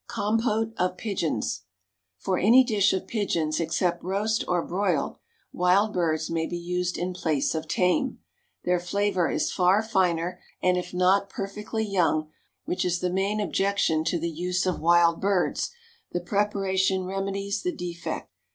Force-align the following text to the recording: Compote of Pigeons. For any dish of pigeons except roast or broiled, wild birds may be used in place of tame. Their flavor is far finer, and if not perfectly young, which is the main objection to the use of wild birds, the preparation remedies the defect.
Compote 0.07 0.73
of 0.79 0.97
Pigeons. 0.97 1.61
For 2.17 2.39
any 2.39 2.63
dish 2.63 2.91
of 2.91 3.05
pigeons 3.05 3.59
except 3.59 4.03
roast 4.03 4.43
or 4.47 4.65
broiled, 4.65 5.19
wild 5.53 5.93
birds 5.93 6.27
may 6.27 6.47
be 6.47 6.57
used 6.57 6.97
in 6.97 7.13
place 7.13 7.53
of 7.53 7.67
tame. 7.67 8.17
Their 8.63 8.79
flavor 8.79 9.29
is 9.29 9.51
far 9.51 9.83
finer, 9.83 10.39
and 10.59 10.75
if 10.75 10.91
not 10.91 11.29
perfectly 11.29 11.85
young, 11.85 12.31
which 12.65 12.83
is 12.83 12.99
the 12.99 13.13
main 13.13 13.39
objection 13.39 14.03
to 14.05 14.17
the 14.17 14.31
use 14.31 14.65
of 14.65 14.79
wild 14.79 15.21
birds, 15.21 15.69
the 16.11 16.19
preparation 16.19 17.03
remedies 17.05 17.61
the 17.61 17.71
defect. 17.71 18.31